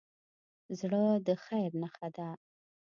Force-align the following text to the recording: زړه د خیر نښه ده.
زړه 0.79 1.03
د 1.25 1.27
خیر 1.43 1.71
نښه 1.81 2.07
ده. 2.15 2.29